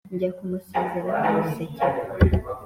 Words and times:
njya 0.13 0.29
kumusezeraho 0.37 1.27
musekera, 1.39 1.99